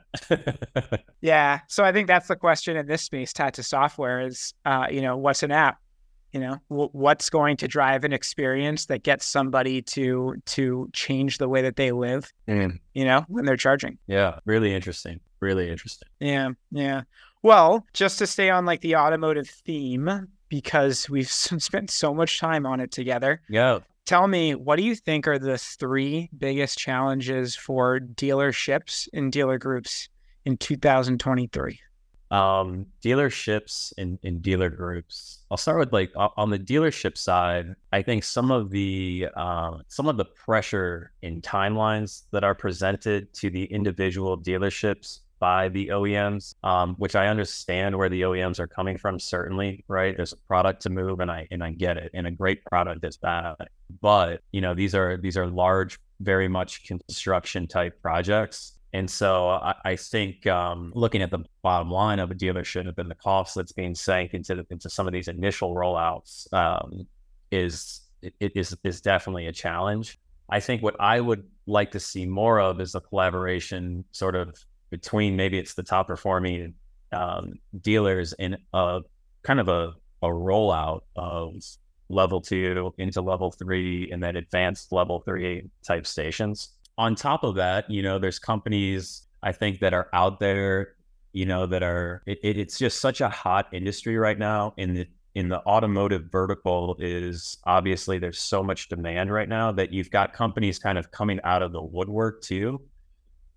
[1.20, 1.60] yeah.
[1.68, 5.00] So I think that's the question in this space tied to software is, uh, you
[5.00, 5.78] know, what's an app?
[6.32, 11.38] You know, w- what's going to drive an experience that gets somebody to to change
[11.38, 12.32] the way that they live?
[12.46, 12.78] Mm.
[12.94, 13.98] You know, when they're charging.
[14.06, 14.38] Yeah.
[14.44, 15.20] Really interesting.
[15.46, 16.08] Really interesting.
[16.20, 16.50] Yeah.
[16.70, 17.02] Yeah.
[17.42, 22.66] Well, just to stay on like the automotive theme, because we've spent so much time
[22.66, 23.40] on it together.
[23.48, 29.32] Yeah tell me what do you think are the three biggest challenges for dealerships and
[29.32, 30.08] dealer groups
[30.44, 31.80] in 2023
[32.28, 38.00] um, dealerships and, and dealer groups i'll start with like on the dealership side i
[38.00, 43.50] think some of the uh, some of the pressure in timelines that are presented to
[43.50, 48.96] the individual dealerships by the OEMs, um, which I understand where the OEMs are coming
[48.98, 49.18] from.
[49.18, 50.16] Certainly, right?
[50.16, 52.10] There's a product to move, and I and I get it.
[52.14, 53.56] And a great product is bad,
[54.00, 58.72] but you know these are these are large, very much construction type projects.
[58.92, 63.10] And so I, I think um, looking at the bottom line of a dealership and
[63.10, 67.06] the cost that's being sank into the, into some of these initial rollouts um,
[67.50, 70.18] is it is is definitely a challenge.
[70.48, 74.56] I think what I would like to see more of is a collaboration sort of
[74.90, 76.74] between maybe it's the top performing
[77.12, 79.00] um, dealers in a
[79.42, 81.54] kind of a, a rollout of
[82.08, 86.70] level two into level three and then advanced level three type stations.
[86.98, 90.94] On top of that, you know, there's companies I think that are out there,
[91.32, 94.74] you know, that are it, it's just such a hot industry right now.
[94.76, 99.92] In the in the automotive vertical is obviously there's so much demand right now that
[99.92, 102.80] you've got companies kind of coming out of the woodwork too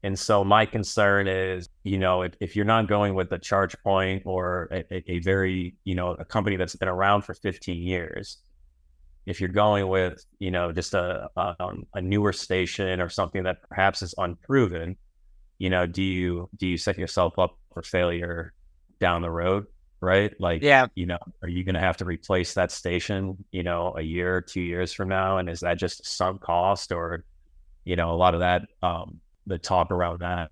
[0.04, 4.22] and so my concern is, you know, if, if you're not going with a ChargePoint
[4.26, 8.38] or a, a, very, you know, a company that's been around for 15 years,
[9.26, 13.44] if you're going with, you know, just a, a, um, a newer station or something
[13.44, 14.96] that perhaps is unproven,
[15.58, 18.54] you know, do you do you set yourself up for failure
[19.02, 19.68] down the road?
[20.02, 20.34] Right.
[20.40, 23.94] Like, yeah, you know, are you going to have to replace that station, you know,
[23.98, 25.40] a year, two years from now?
[25.40, 27.26] And is that just sunk cost or,
[27.84, 30.52] you know, a lot of that, um, the talk around that.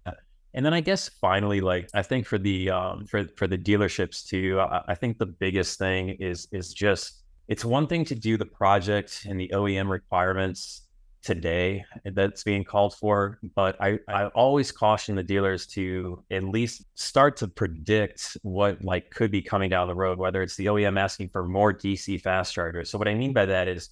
[0.53, 4.25] And then I guess finally, like I think for the um, for for the dealerships
[4.25, 8.37] too, I, I think the biggest thing is is just it's one thing to do
[8.37, 10.87] the project and the OEM requirements
[11.27, 13.39] today that's being called for.
[13.55, 19.11] But I, I always caution the dealers to at least start to predict what like
[19.11, 22.53] could be coming down the road, whether it's the OEM asking for more DC fast
[22.53, 22.89] chargers.
[22.89, 23.89] So what I mean by that is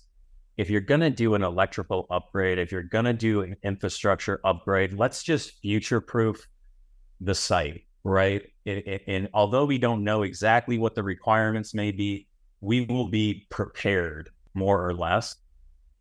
[0.57, 4.39] if you're going to do an electrical upgrade, if you're going to do an infrastructure
[4.43, 6.47] upgrade, let's just future proof
[7.21, 8.43] the site, right?
[8.63, 12.27] It, it, and although we don't know exactly what the requirements may be,
[12.61, 15.35] we will be prepared more or less.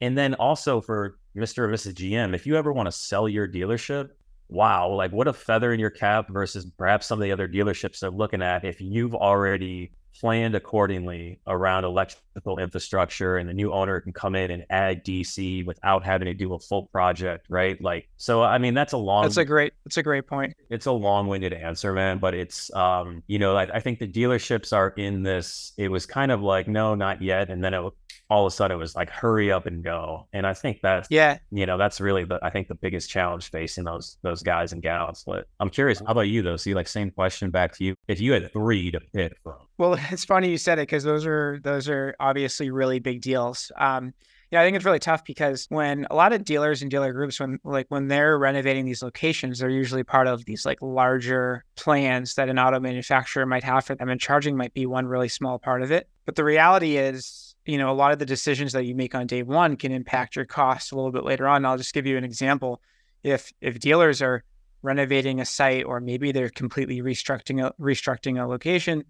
[0.00, 1.58] And then also for Mr.
[1.58, 1.94] or Mrs.
[1.94, 4.10] GM, if you ever want to sell your dealership,
[4.48, 8.00] wow, like what a feather in your cap versus perhaps some of the other dealerships
[8.00, 14.00] they're looking at if you've already planned accordingly around electrical infrastructure and the new owner
[14.00, 17.80] can come in and add DC without having to do a full project, right?
[17.82, 19.24] Like, so I mean, that's a long.
[19.24, 19.72] That's a great.
[19.84, 20.54] That's a great point.
[20.70, 22.18] It's a long-winded answer, man.
[22.18, 25.72] But it's, um, you know, I, I think the dealerships are in this.
[25.76, 27.92] It was kind of like, no, not yet, and then it
[28.30, 30.26] all of a sudden it was like hurry up and go.
[30.32, 31.38] And i think that's yeah.
[31.50, 34.82] you know that's really the i think the biggest challenge facing those those guys and
[34.82, 36.56] gals but i'm curious how about you though?
[36.56, 37.94] See like same question back to you.
[38.08, 39.56] If you had three to pick from.
[39.78, 43.70] Well it's funny you said it because those are those are obviously really big deals.
[43.76, 44.14] Um
[44.54, 47.40] yeah, I think it's really tough because when a lot of dealers and dealer groups,
[47.40, 52.36] when like when they're renovating these locations, they're usually part of these like larger plans
[52.36, 55.58] that an auto manufacturer might have for them, and charging might be one really small
[55.58, 56.08] part of it.
[56.24, 59.26] But the reality is, you know, a lot of the decisions that you make on
[59.26, 61.64] day one can impact your costs a little bit later on.
[61.64, 62.80] I'll just give you an example.
[63.22, 64.44] If if dealers are
[64.82, 69.04] renovating a site or maybe they're completely restructuring a, restructuring a location,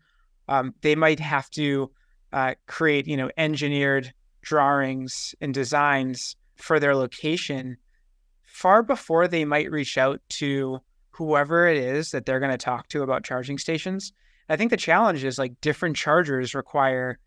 [0.48, 1.90] um, they might have to
[2.32, 4.12] uh, create you know engineered
[4.42, 7.76] drawings and designs for their location
[8.44, 10.78] far before they might reach out to
[11.10, 14.12] whoever it is that they're going to talk to about charging stations.
[14.48, 17.18] I think the challenge is like different chargers require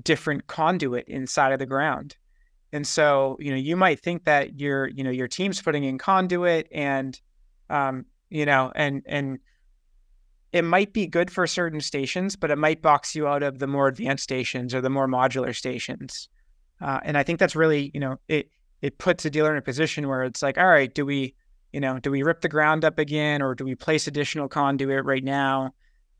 [0.00, 2.16] different conduit inside of the ground.
[2.72, 5.98] And so, you know, you might think that your, you know, your team's putting in
[5.98, 7.20] conduit and,
[7.68, 9.38] um, you know, and, and
[10.52, 13.66] it might be good for certain stations, but it might box you out of the
[13.66, 16.28] more advanced stations or the more modular stations.
[16.80, 18.50] Uh, and I think that's really, you know, it,
[18.80, 21.34] it puts a dealer in a position where it's like, all right, do we,
[21.72, 25.04] you know, do we rip the ground up again or do we place additional conduit
[25.04, 25.72] right now?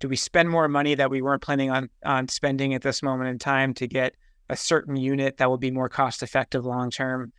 [0.03, 3.31] Do we spend more money that we weren't planning on on spending at this moment
[3.31, 4.17] in time to get
[4.51, 7.33] a certain unit that will be more cost effective long term?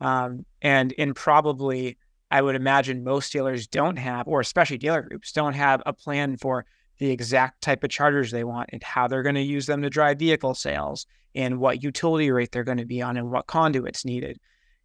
[0.00, 1.98] Um, and in probably,
[2.30, 6.36] I would imagine most dealers don't have, or especially dealer groups don't have a plan
[6.36, 6.66] for
[6.98, 9.90] the exact type of chargers they want and how they're going to use them to
[9.90, 14.04] drive vehicle sales and what utility rate they're going to be on and what conduits
[14.04, 14.38] needed.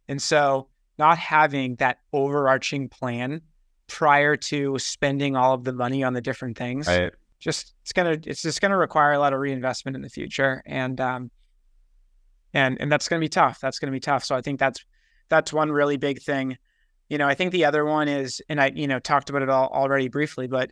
[0.08, 0.66] And so,
[0.98, 3.42] not having that overarching plan
[3.86, 7.12] prior to spending all of the money on the different things, right.
[7.40, 11.00] Just it's gonna it's just gonna require a lot of reinvestment in the future, and
[11.00, 11.30] um,
[12.54, 13.58] and and that's gonna be tough.
[13.60, 14.24] That's gonna be tough.
[14.24, 14.84] So I think that's
[15.28, 16.58] that's one really big thing.
[17.08, 19.48] You know, I think the other one is, and I you know talked about it
[19.48, 20.70] all already briefly, but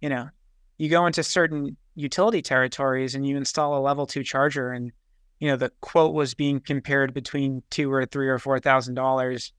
[0.00, 0.28] you know,
[0.76, 4.92] you go into certain utility territories and you install a level two charger and
[5.38, 9.52] you know the quote was being compared between two or three or four thousand dollars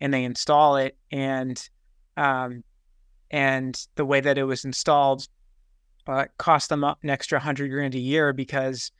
[0.00, 1.68] and they install it and
[2.16, 2.62] um
[3.30, 5.26] and the way that it was installed
[6.06, 8.92] uh, cost them an extra hundred grand a year because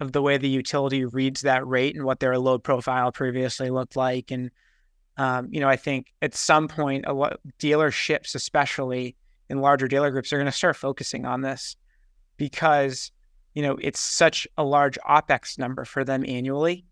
[0.00, 3.96] of the way the utility reads that rate and what their load profile previously looked
[3.96, 4.30] like.
[4.30, 4.50] And
[5.16, 9.16] um, you know i think at some point a lot dealerships especially
[9.48, 11.76] in larger dealer groups are going to start focusing on this
[12.36, 13.12] because
[13.54, 16.84] you know it's such a large opex number for them annually.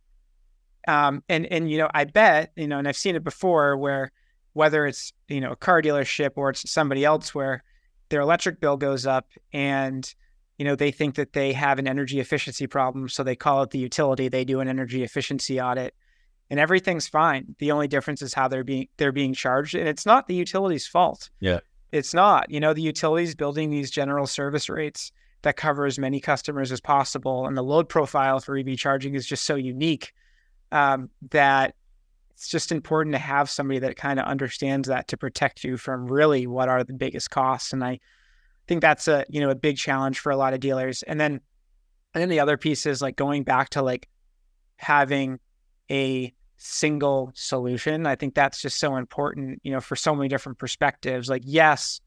[0.88, 4.10] Um, and and you know i bet you know and i've seen it before where
[4.52, 7.62] whether it's you know a car dealership or it's somebody else where
[8.12, 10.14] their electric bill goes up and
[10.58, 13.70] you know they think that they have an energy efficiency problem so they call it
[13.70, 15.94] the utility they do an energy efficiency audit
[16.52, 17.56] and everything's fine.
[17.60, 20.86] The only difference is how they're being they're being charged and it's not the utility's
[20.86, 21.30] fault.
[21.40, 21.60] Yeah.
[21.92, 22.50] It's not.
[22.50, 26.80] You know, the utilities building these general service rates that cover as many customers as
[26.80, 30.12] possible, and the load profile for EV charging is just so unique
[30.72, 31.74] um, that
[32.34, 36.06] it's just important to have somebody that kind of understands that to protect you from
[36.06, 37.72] really what are the biggest costs.
[37.72, 38.00] And I
[38.66, 41.02] think that's a you know a big challenge for a lot of dealers.
[41.02, 41.40] And then
[42.14, 44.08] and then the other piece is like going back to like
[44.76, 45.38] having
[45.90, 48.06] a single solution.
[48.06, 51.28] I think that's just so important, you know, for so many different perspectives.
[51.28, 52.00] Like, yes,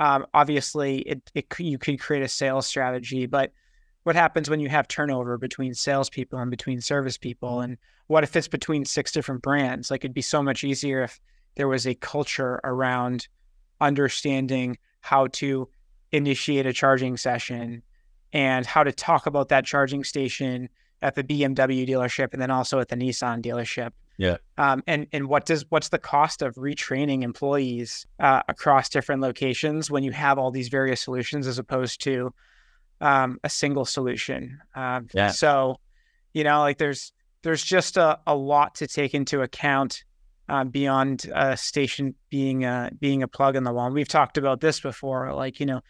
[0.00, 3.52] um, obviously, it, it you could create a sales strategy, but
[4.04, 7.60] what happens when you have turnover between salespeople and between service people?
[7.60, 9.90] And what if it's between six different brands?
[9.90, 11.20] Like, it'd be so much easier if
[11.56, 13.28] there was a culture around
[13.80, 15.68] understanding how to
[16.12, 17.82] initiate a charging session
[18.32, 20.68] and how to talk about that charging station
[21.02, 23.90] at the BMW dealership and then also at the Nissan dealership.
[24.16, 24.38] Yeah.
[24.56, 29.90] Um, and and what does what's the cost of retraining employees uh, across different locations
[29.90, 32.34] when you have all these various solutions as opposed to
[33.00, 34.60] um, a single solution?
[34.74, 35.30] Um, yeah.
[35.30, 35.76] So,
[36.32, 40.04] you know, like there's there's just a, a lot to take into account
[40.48, 43.86] uh, beyond a station being a being a plug in the wall.
[43.86, 45.80] And we've talked about this before, like you know,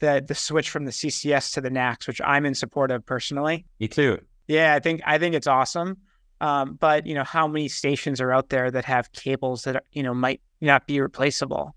[0.00, 3.66] the the switch from the CCS to the NACS, which I'm in support of personally.
[3.78, 4.18] Me too.
[4.48, 5.98] Yeah, I think I think it's awesome.
[6.40, 10.02] Um, but you know, how many stations are out there that have cables that you
[10.02, 11.74] know might not be replaceable?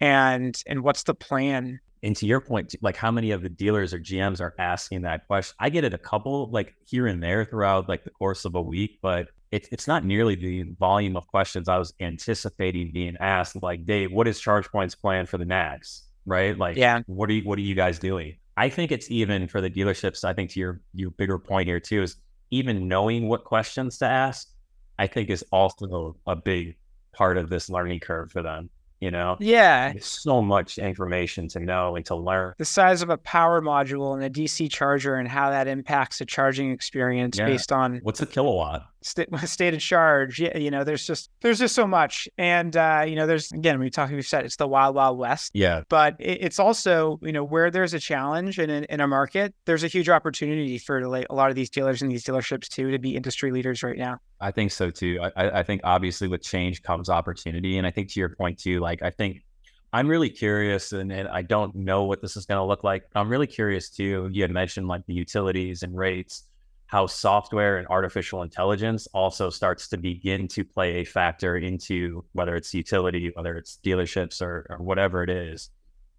[0.00, 1.80] And and what's the plan?
[2.02, 5.26] And to your point, like how many of the dealers or GMs are asking that
[5.26, 5.54] question?
[5.58, 8.62] I get it a couple, like here and there throughout like the course of a
[8.62, 13.60] week, but it's it's not nearly the volume of questions I was anticipating being asked.
[13.62, 16.02] Like, Dave, what is ChargePoint's plan for the NACS?
[16.26, 16.56] Right?
[16.56, 18.36] Like, yeah, what are you what are you guys doing?
[18.56, 20.24] I think it's even for the dealerships.
[20.24, 22.16] I think to your your bigger point here too is
[22.50, 24.48] even knowing what questions to ask.
[24.98, 26.76] I think is also a big
[27.12, 29.36] part of this learning curve for them you know?
[29.40, 29.92] Yeah.
[29.92, 32.54] There's so much information to know and to learn.
[32.58, 36.24] The size of a power module and a DC charger and how that impacts the
[36.26, 37.46] charging experience Yeah.
[37.46, 38.86] based on What's a kilowatt?
[39.06, 40.40] St- state of charge.
[40.40, 43.78] Yeah, you know, there's just there's just so much, and uh, you know, there's again,
[43.78, 45.50] we talk, we've said it's the wild, wild west.
[45.54, 45.82] Yeah.
[45.88, 49.84] But it, it's also, you know, where there's a challenge in, in a market, there's
[49.84, 52.98] a huge opportunity for like, a lot of these dealers and these dealerships too to
[52.98, 54.18] be industry leaders right now.
[54.40, 55.18] I think so too.
[55.22, 57.78] I, I I think obviously with change comes opportunity.
[57.78, 59.42] And I think to your point too, like I think
[59.92, 63.04] I'm really curious and, and I don't know what this is going to look like.
[63.14, 64.28] I'm really curious too.
[64.32, 66.44] You had mentioned like the utilities and rates,
[66.86, 72.54] how software and artificial intelligence also starts to begin to play a factor into whether
[72.54, 75.70] it's utility, whether it's dealerships or, or whatever it is,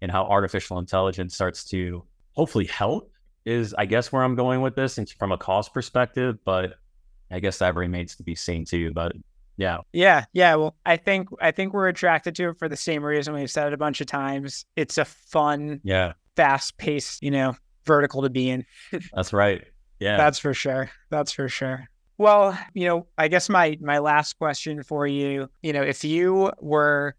[0.02, 3.10] and how artificial intelligence starts to hopefully help
[3.44, 6.74] is I guess where I'm going with this and from a cost perspective, but
[7.30, 8.92] I guess that remains to be seen too.
[8.92, 9.12] But
[9.56, 10.54] yeah, Yeah, yeah.
[10.54, 13.68] Well, I think I think we're attracted to it for the same reason we've said
[13.68, 14.66] it a bunch of times.
[14.76, 17.56] It's a fun, yeah, fast paced, you know,
[17.86, 18.64] vertical to be in.
[19.14, 19.64] that's right.
[20.00, 20.90] Yeah, That's for sure.
[21.10, 21.88] That's for sure.
[22.18, 26.52] Well, you know, I guess my my last question for you, you know, if you
[26.60, 27.14] were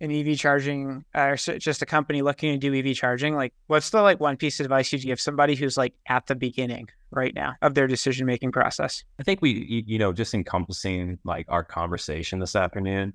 [0.00, 3.90] an EV charging uh, or just a company looking to do EV charging, like what's
[3.90, 7.34] the like one piece of advice you'd give somebody who's like at the beginning right
[7.34, 9.04] now of their decision making process?
[9.20, 13.12] I think we, you know, just encompassing like our conversation this afternoon,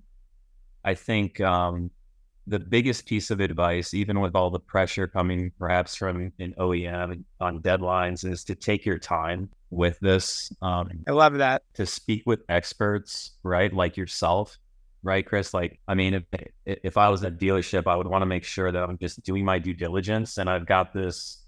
[0.85, 1.91] I think um,
[2.47, 7.23] the biggest piece of advice, even with all the pressure coming perhaps from an OEM
[7.41, 10.51] on deadlines, is to take your time with this.
[10.61, 11.63] Um, I love that.
[11.75, 13.71] To speak with experts, right?
[13.73, 14.57] Like yourself,
[15.03, 15.53] right, Chris?
[15.53, 16.23] Like, I mean, if,
[16.65, 19.43] if I was at dealership, I would want to make sure that I'm just doing
[19.43, 21.43] my due diligence and I've got this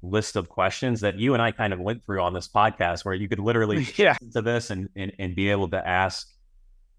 [0.00, 3.14] list of questions that you and I kind of went through on this podcast where
[3.14, 4.16] you could literally yeah.
[4.32, 6.28] to this and, and, and be able to ask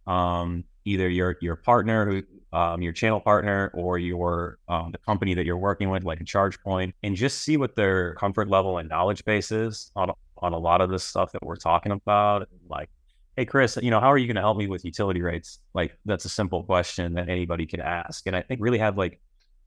[0.05, 2.23] um, either your your partner who
[2.53, 6.23] um, your channel partner or your um, the company that you're working with, like a
[6.23, 10.57] ChargePoint, and just see what their comfort level and knowledge base is on on a
[10.57, 12.47] lot of the stuff that we're talking about.
[12.67, 12.89] Like,
[13.35, 15.59] hey, Chris, you know, how are you going to help me with utility rates?
[15.73, 19.19] Like, that's a simple question that anybody can ask, and I think really have like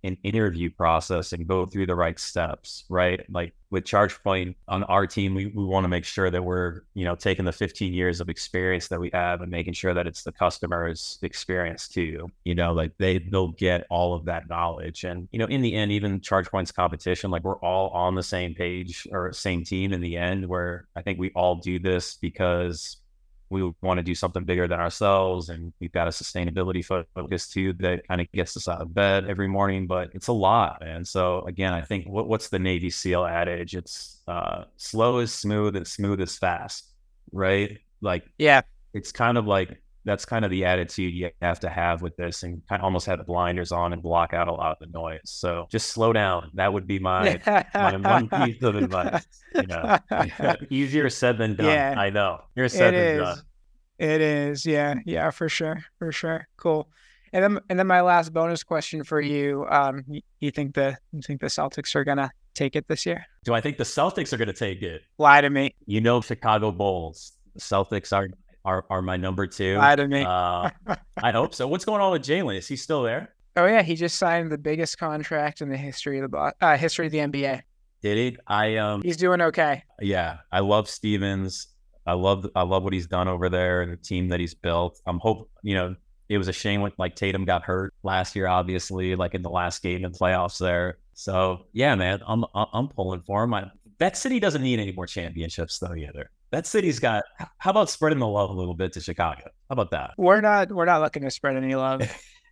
[0.05, 3.25] an interview process and go through the right steps, right?
[3.31, 7.05] Like with ChargePoint on our team, we, we want to make sure that we're, you
[7.05, 10.25] know, taking the 15 years of experience that we have and making sure that it's
[10.25, 12.29] the customer's experience too.
[12.45, 15.05] You know, like they they'll get all of that knowledge.
[15.05, 18.55] And, you know, in the end, even ChargePoint's competition, like we're all on the same
[18.55, 22.99] page or same team in the end, where I think we all do this because
[23.53, 26.85] we want to do something bigger than ourselves and we've got a sustainability
[27.15, 30.33] focus too that kind of gets us out of bed every morning but it's a
[30.33, 33.75] lot and so again i think what, what's the navy seal adage?
[33.75, 36.93] It's uh, slow is smooth and smooth is fast
[37.33, 37.79] right?
[38.01, 38.63] Like yeah.
[38.95, 42.43] it's kind of like that's kind of the attitude you have to have with this
[42.43, 44.87] and kind of almost have the blinders on and block out a lot of the
[44.99, 45.21] noise.
[45.25, 46.51] So just slow down.
[46.55, 47.41] That would be my,
[47.75, 49.27] my one piece of advice.
[49.55, 49.99] You know,
[50.71, 51.67] easier said than done.
[51.67, 52.41] Yeah, I know.
[52.55, 53.21] You're said than is.
[53.21, 53.39] done.
[53.99, 54.67] It is.
[54.67, 54.95] Yeah.
[55.07, 55.85] Yeah, for sure.
[55.99, 56.49] For sure.
[56.57, 56.89] Cool.
[57.33, 60.99] And then, and then my last bonus question for you: um, you, you think the
[61.13, 63.25] you think the Celtics are gonna take it this year?
[63.45, 65.03] Do I think the Celtics are gonna take it?
[65.17, 65.75] Lie to me.
[65.87, 67.33] You know, Chicago Bulls.
[67.55, 68.29] The Celtics are
[68.65, 69.77] are, are my number two.
[69.79, 70.23] Lie to me.
[70.23, 70.71] uh,
[71.23, 71.67] I hope so.
[71.67, 72.57] What's going on with Jaylen?
[72.57, 73.35] Is he still there?
[73.57, 77.07] Oh yeah, he just signed the biggest contract in the history of the uh, history
[77.07, 77.63] of the NBA.
[78.03, 78.39] Did he?
[78.47, 79.03] I um.
[79.03, 79.85] He's doing okay.
[80.01, 81.69] Yeah, I love Stevens.
[82.07, 85.01] I love I love what he's done over there and the team that he's built.
[85.07, 85.95] I'm hope you know
[86.29, 89.51] it was a shame when like Tatum got hurt last year, obviously, like in the
[89.51, 90.99] last game in playoffs there.
[91.13, 93.55] So yeah, man, I'm I'm pulling for him.
[93.55, 97.25] I, that city doesn't need any more championships though either that city's got.
[97.59, 99.45] How about spreading the love a little bit to Chicago?
[99.45, 100.13] How about that?
[100.19, 100.71] We're not.
[100.71, 102.03] We're not looking to spread any love.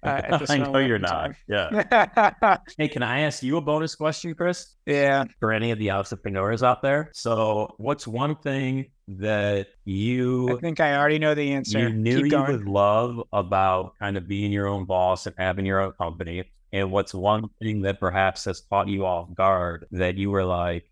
[0.02, 1.32] Uh, I know you're not.
[1.46, 2.56] Yeah.
[2.78, 4.74] hey, can I ask you a bonus question, Chris?
[4.86, 5.24] Yeah.
[5.38, 7.10] For any of the entrepreneurs out there.
[7.12, 10.56] So, what's one thing that you?
[10.56, 11.78] I think I already know the answer.
[11.78, 12.52] You knew Keep you going.
[12.52, 16.44] would love about kind of being your own boss and having your own company.
[16.72, 20.89] And what's one thing that perhaps has caught you off guard that you were like,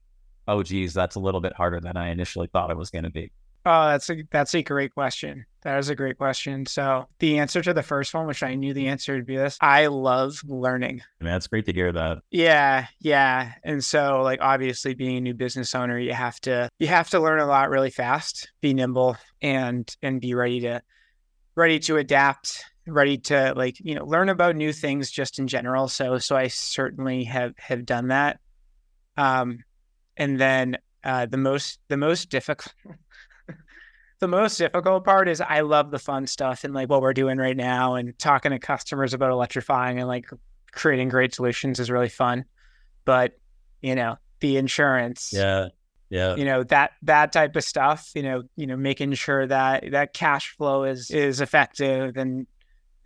[0.49, 3.11] oh geez, that's a little bit harder than I initially thought it was going to
[3.11, 3.31] be?
[3.67, 5.45] Oh, that's a that's a great question.
[5.63, 6.65] That is a great question.
[6.65, 9.59] So the answer to the first one, which I knew the answer would be this,
[9.61, 11.03] I love learning.
[11.21, 12.19] Man, it's great to hear that.
[12.31, 13.53] Yeah, yeah.
[13.65, 17.21] And so like obviously being a new business owner, you have to you have to
[17.21, 20.81] learn a lot really fast, be nimble and and be ready to
[21.55, 25.89] ready to adapt, ready to like, you know, learn about new things just in general.
[25.89, 28.41] So so I certainly have have done that.
[29.19, 29.59] Um
[30.19, 32.75] and then uh, the most the most difficult
[34.21, 37.39] the most difficult part is I love the fun stuff and like what we're doing
[37.39, 40.29] right now and talking to customers about electrifying and like
[40.73, 42.45] creating great solutions is really fun.
[43.05, 43.39] But
[43.81, 45.69] you know, the insurance, yeah,
[46.11, 48.11] yeah, you know that that type of stuff.
[48.15, 52.47] You know, you know, making sure that that cash flow is is effective and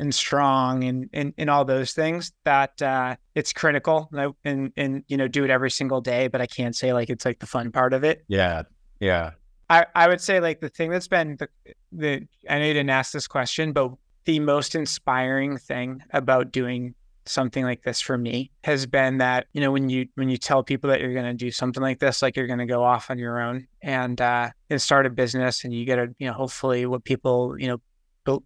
[0.03, 4.11] and strong and, and, and all those things that uh, it's critical
[4.45, 7.25] and, and, you know, do it every single day, but I can't say like, it's
[7.25, 8.25] like the fun part of it.
[8.29, 8.65] Yeah.
[9.01, 9.31] Yeah.
[9.71, 11.49] I, I would say like the thing that's been the,
[11.93, 13.93] the, I know you didn't ask this question, but
[14.25, 16.95] the most inspiring thing about doing
[17.25, 20.65] something like this for me has been that you know when you when you tell
[20.65, 23.13] people that you're going to do something like this like you're going to go off
[23.13, 26.33] on your own and uh and start a business and you get a you know
[26.33, 27.81] hopefully what people you know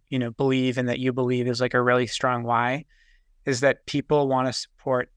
[0.09, 2.85] you know believe and that you believe is like a really strong why
[3.45, 5.09] is that people want to support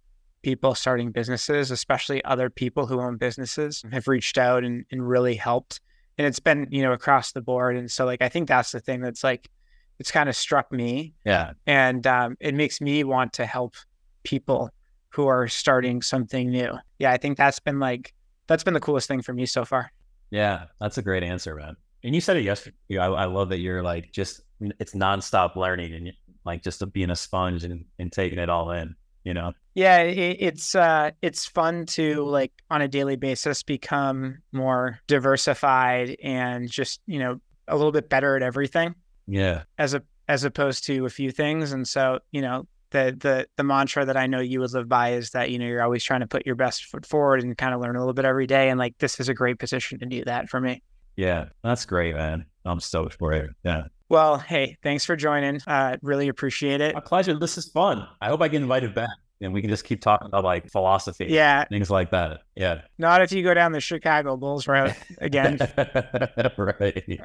[0.42, 5.34] people starting businesses especially other people who own businesses have reached out and, and really
[5.34, 5.80] helped.
[6.18, 7.76] And it's been you know across the board.
[7.76, 9.50] And so like i think that's the thing that's like
[9.98, 11.12] it's kind of struck me.
[11.26, 11.52] Yeah.
[11.66, 13.74] And um, it makes me want to help
[14.22, 14.70] people
[15.10, 16.72] who are starting something new.
[16.98, 18.14] Yeah i think that's been like
[18.46, 19.92] that's been the coolest thing for me so far.
[20.30, 22.76] Yeah that's a great answer man and you said it yesterday.
[22.98, 26.12] I, I love that you're like just it's nonstop learning, and
[26.44, 28.94] like just being a sponge and, and taking it all in,
[29.24, 29.52] you know?
[29.74, 36.16] Yeah, it, it's uh, it's fun to like on a daily basis become more diversified
[36.22, 38.94] and just you know a little bit better at everything.
[39.26, 43.46] Yeah, as a as opposed to a few things, and so you know the the
[43.56, 46.02] the mantra that I know you would live by is that you know you're always
[46.02, 48.46] trying to put your best foot forward and kind of learn a little bit every
[48.46, 50.82] day, and like this is a great position to do that for me.
[51.20, 52.46] Yeah, that's great, man.
[52.64, 53.50] I'm stoked for it.
[53.62, 53.84] Yeah.
[54.08, 55.60] Well, hey, thanks for joining.
[55.66, 56.94] Uh, really appreciate it.
[56.94, 57.38] My pleasure.
[57.38, 58.08] This is fun.
[58.22, 59.10] I hope I get invited back
[59.42, 61.26] and we can just keep talking about like philosophy.
[61.28, 61.66] Yeah.
[61.66, 62.40] Things like that.
[62.56, 62.80] Yeah.
[62.96, 65.58] Not if you go down the Chicago Bulls route again.
[66.56, 67.20] right.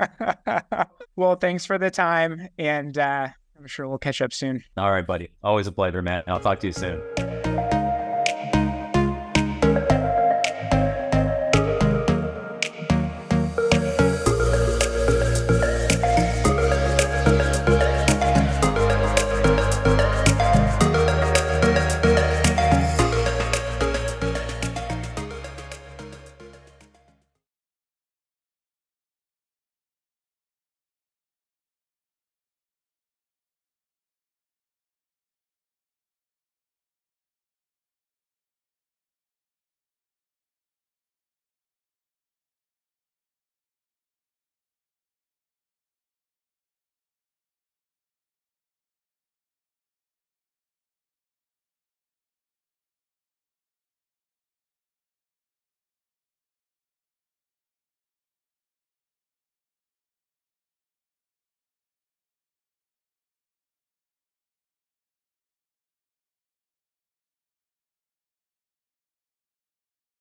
[1.15, 2.49] well, thanks for the time.
[2.57, 4.61] And uh, I'm sure we'll catch up soon.
[4.75, 5.29] All right, buddy.
[5.41, 6.23] Always a pleasure, man.
[6.27, 7.01] I'll talk to you soon.